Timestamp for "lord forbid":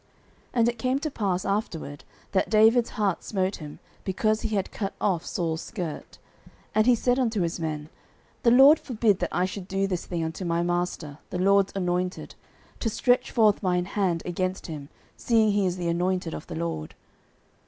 8.49-9.19